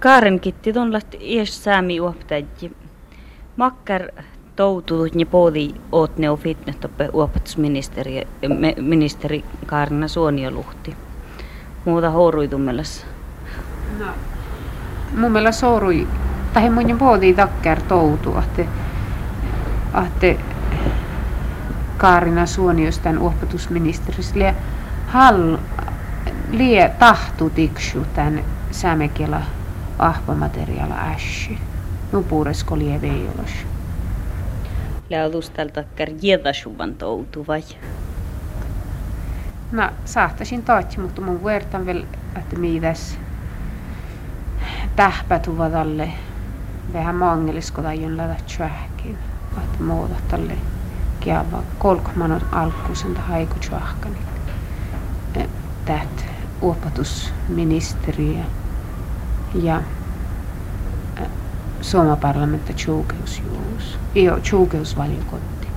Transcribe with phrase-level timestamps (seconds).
[0.00, 2.76] Kaaren kitti tuonlaista ies säämi uoptajji.
[3.56, 4.02] Makkar
[4.56, 8.28] toututut ja poodi ootne on fitnetoppe uopetusministeri
[8.80, 10.96] ministeri Kaarina Suonioluhti.
[11.84, 13.06] Muuta horuitummelassa.
[13.98, 14.06] No,
[15.16, 16.08] mun mielestä sourui,
[16.52, 18.64] tai mun poodi takkar toutu, että,
[20.06, 20.42] että
[21.96, 24.54] Kaarina Suonios tämän uopetusministerissä
[25.06, 25.56] hall
[26.50, 29.40] lie tahtu tiksu tämän sämekela
[30.00, 31.58] ahvamateriaala ässi.
[32.12, 33.50] Nu puuresko lie veijolos.
[35.10, 37.62] Läudustalta kärjedasuvan toutu vai?
[39.72, 43.18] No, saattaisin toitsi, mutta mun vertan vielä, että mitäs
[44.96, 46.08] tähpätuvadalle
[46.92, 49.18] vähän mangelisko tai jonlaita tjähkin.
[49.58, 50.52] Että muuta tälle
[51.20, 54.16] kiava kolkmanon alkuisen tai haiku tjähkani.
[55.84, 56.26] Tät
[56.60, 58.42] opetusministeriö
[59.54, 59.82] ja
[61.80, 63.98] Suomen parlamentti tjuukeusjuus.
[64.14, 65.68] Joo, tjuukeusvaliokunti.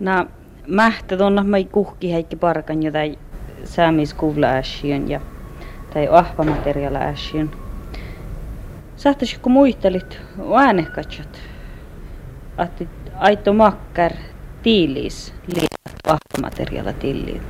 [0.00, 0.26] No,
[0.68, 3.18] mähtä tuonna mai kuhki heikki parkan jo tai
[3.64, 5.20] saamiskuvla äsken ja
[5.94, 7.50] tai ahvamateriaala äsken.
[8.96, 10.20] Sahtaisi kun muistelit
[10.56, 11.38] äänekatsot,
[12.58, 12.84] että
[13.18, 14.12] aito makkar
[14.62, 17.42] tiilis liiat ahvamateriaala tilliin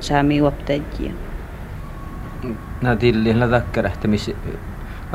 [0.00, 0.42] saami.
[2.82, 4.30] Na tilliin la takkarähtämis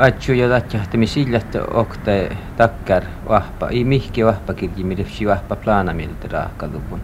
[0.00, 2.10] Atju jo tatjahtamis illat okta
[2.56, 7.00] takkar vahpa, ei mihki vahpa kirji, mille vahpa plana miltä raakkaluvun.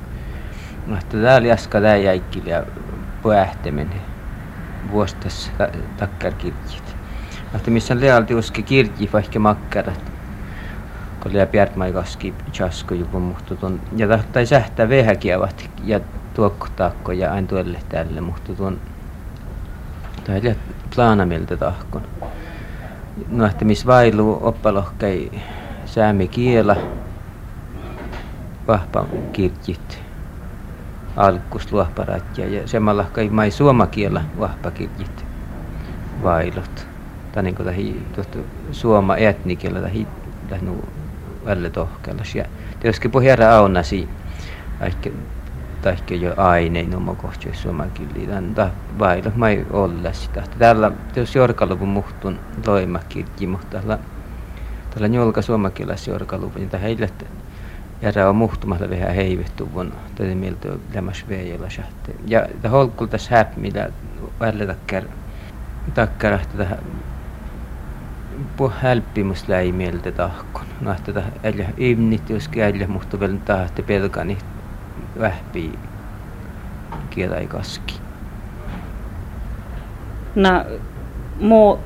[0.86, 2.62] Mutta täällä jaska tää jäikkili ja
[3.22, 4.00] puähteminen
[4.91, 5.52] vuostas
[5.97, 6.97] takkar kirjit.
[7.52, 10.12] Mutta missä lealti uski kirji vaikka makkarat.
[11.20, 13.80] Kun piärtmai kaski chasko joku muhtu tuon.
[13.97, 16.00] Ja tahtai sähtää vehäkiavat ja
[16.34, 18.80] tuokkotaakko ja aina tuolle tälle muhtu tuon.
[20.26, 20.56] Tai liian
[20.94, 22.03] plana miltä tahkon.
[23.31, 25.42] No, että missä vailu oppalohkei
[25.84, 26.76] säämi kiela,
[28.69, 30.03] vahpa kirjit
[31.16, 35.26] alkus luohparatja ja samalla kai mai suomakielä vahpakirjit
[36.22, 36.87] vailot.
[37.32, 38.06] Tai niin kuin tahi
[38.72, 40.06] suoma etnikielä tahi
[40.50, 40.88] lähnu
[41.44, 42.34] välle tohkelas.
[42.34, 42.44] Ja
[42.81, 44.08] tietysti pohjara aunasi
[44.81, 45.10] ehkä
[45.91, 48.26] ehkä jo ainein oma kohti suomakieli.
[48.26, 50.42] Tän vailot mai olla sitä.
[50.58, 53.98] Täällä tietysti jorkaluvun muhtun loimakirji, mutta tällä
[54.91, 57.10] tällä njolka suomakielässä jorkaluvun, jota heille
[58.02, 62.14] järä on muhtumalla vähän heivehtuvun tätä mieltä lämmäs veijällä sähte.
[62.26, 63.91] Ja tämä holkul tässä häp, mitä
[64.41, 65.04] välillä takkar,
[65.94, 66.78] takkar tähän
[68.56, 70.66] puh hälppimus läi mieltä tahkon.
[70.80, 74.38] No, että tätä äljä imnit, jos äljä muhtu vielä tahti pelka, niin
[75.19, 75.78] vähpii
[77.49, 77.94] kaski.
[80.34, 80.65] No,
[81.41, 81.81] mo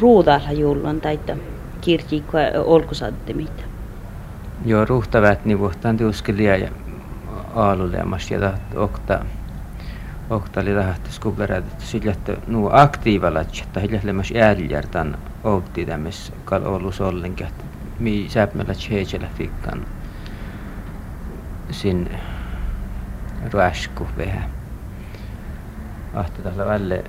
[0.00, 1.36] ruudalla jullon taita
[1.80, 3.62] kirjikkoa olkusatte mitä.
[4.64, 6.70] Joo, ruhtavät niin vuhtaan tiuskelia ja
[7.54, 9.24] aalulemas ja okta
[10.30, 12.36] okta oli tahti skuberat sillä että
[13.62, 17.46] että hiljallemas ääljärtan outti tämmöis kal ollut ollenkin
[17.98, 19.86] mi säpmällä tjeitsellä fikkan
[21.70, 22.10] sin
[23.52, 24.50] ruasku vähän.
[26.14, 27.04] Ahti tällä välle.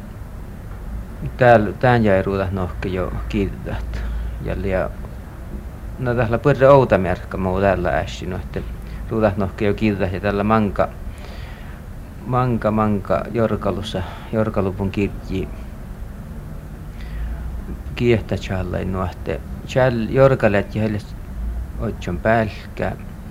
[1.37, 4.03] Täällä tän jäi ruuta nohki jo kiitetät.
[4.41, 4.89] Ja liian
[5.99, 8.59] no tällä pyrre outa merkka muu tällä ässi no että
[9.09, 10.13] ruutat nohki jo kiitetät.
[10.13, 10.89] Ja tällä manka
[12.25, 15.47] manka manka jorkalussa jorkalupun kirji
[17.95, 20.99] kiehtä challai nuohte chall jorkalet ja heille
[21.79, 22.17] otson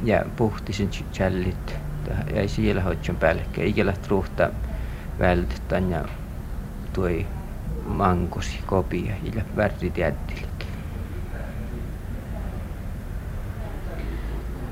[0.05, 1.77] ja puhtisin challit
[2.35, 4.51] ja siellä otson pälkä ikellä truhta
[5.19, 6.05] vältetän ja
[6.93, 7.27] tuoi
[7.87, 10.67] mankosi kopia ja värit jättilet.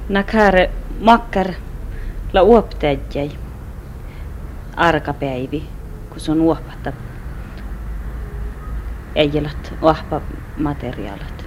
[0.09, 0.71] Nakare
[1.01, 1.47] makkar
[2.33, 3.30] la uoptajai
[4.77, 5.68] arkapäivi,
[6.10, 6.92] kun se on uohpata
[9.15, 10.21] eijelat uohpa
[10.56, 11.47] materiaalit.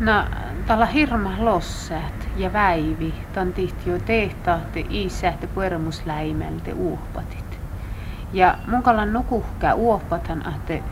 [0.00, 0.24] No,
[0.66, 7.60] tällä hirma lossat ja väivi, tämän tihti jo tehtaatte isähte puermusläimeltä uohpatit.
[8.32, 10.88] Ja mun kallan nukuhkä uohpatan, että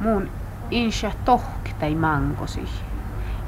[0.00, 0.30] mun
[0.70, 2.68] insä tohk tai mankosi.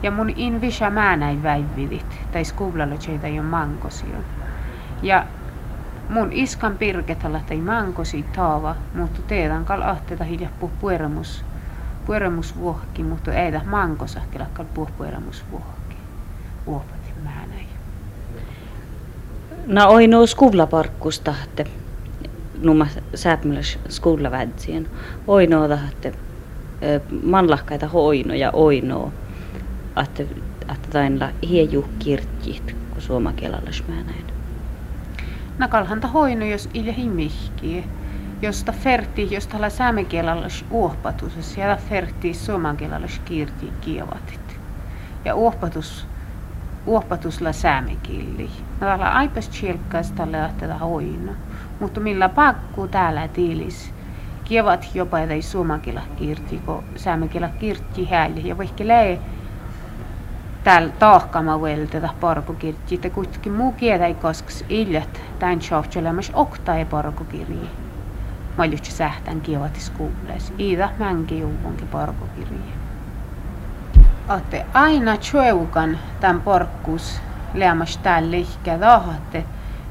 [0.02, 4.24] Ja mun invisä mä näin väividit, tai skublalla cheitä jo mankosi on.
[5.02, 5.26] Ja
[6.08, 11.44] mun iskan pirketalla tai mankosi taava, mutta teidän kal ahteta hiljappu pueremus,
[12.06, 14.88] pueremus vuokki, mutta ei mankosa kyllä kal puh
[17.24, 17.68] mä näin.
[19.66, 21.64] No oi no skuvlaparkkusta, että
[22.62, 24.88] numma sääpmäläs skoulavädsien.
[25.26, 26.12] Oinoa tahatte
[27.22, 29.12] manlahkaita hoino ja oinoa.
[30.02, 30.22] Että
[30.72, 34.24] että tainla hieju kirtjit, kun suomakielalas mä näin.
[35.58, 37.84] Nakalhanta hoino, jos ilja himihki.
[38.42, 44.58] Josta ferti, josta la saamekielalas uohpatus, siellä ferti suomakielalas kirti kievatit.
[45.24, 46.06] Ja uohpatus
[46.86, 48.50] uohpatusla säämekilli.
[48.80, 51.32] Täällä aipas tjilkkas tällä lähteä hoino.
[51.80, 53.94] Mutta millä pakku täällä tiilis.
[54.44, 58.48] Kievat jopa ei suomakilla kirti, kun säämekillä kirti hääli.
[58.48, 59.18] Ja vaikka lähe
[60.64, 62.94] täällä tahkama vielä tätä parkokirti.
[62.94, 67.70] Että kuitenkin muu kielä ei koskas iljät tämän sjohtjelemas okta ei parkokirji.
[68.58, 70.52] Mä olin sähtän kievatis kuules.
[70.58, 72.83] Iida mänki juuvunkin parkokirji.
[74.28, 77.20] Atte aina tjueukan tämän porkkus
[77.54, 79.44] leamas täällä lihkä tahatte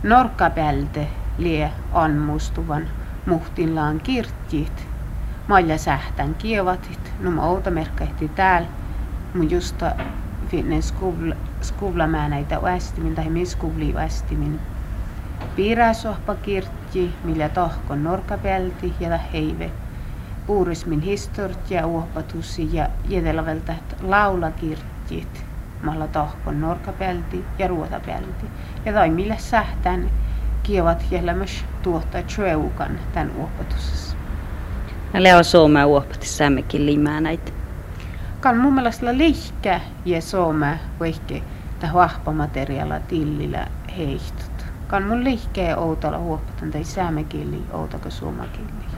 [0.04, 1.08] norkkapälte
[1.38, 2.88] lie anmustuvan
[3.26, 4.88] muhtillaan kirtjit.
[5.48, 8.68] Malja sähtän kievatit, no outa merkkahti täällä,
[9.34, 9.92] mun justa
[10.48, 14.60] finne skuvla, skuvla mä näitä västimin tai min skuvli västimin.
[15.56, 19.72] Piiräsohpa kirtji, millä tohkon norkapelti ja heive
[20.48, 25.46] puurismin historia uoppatusi ja jätelaveltä laulakirtjit
[25.84, 28.46] malla tohkon norkapelti ja ruotapelti.
[28.86, 30.10] Ja tai millä sähtän
[30.64, 34.18] kievat jäljemmäs tuottaa tjöukan tämän uoppatusessa.
[35.14, 37.52] Näillä on Suomea uoppati sämmekin limää näitä.
[38.42, 41.36] Kan mun mielestä lihkä ja Suomea vaikka
[41.80, 43.68] tämä vahpamateriaala tillillä
[43.98, 44.66] heihtut.
[44.88, 48.93] Kan mun lihkeä outolla huoppatan tai säämekili outako suomakili.